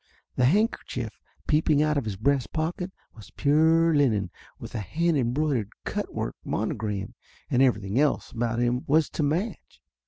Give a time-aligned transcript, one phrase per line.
[0.35, 1.11] The handkerchief
[1.45, 6.11] peep ing out of his breast pocket was pure linen with a hand embroidered cut
[6.11, 7.13] work monogram,
[7.51, 9.79] and every thing else about him was to match.